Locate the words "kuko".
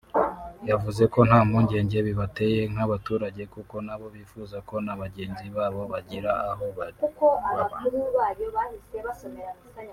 3.53-3.75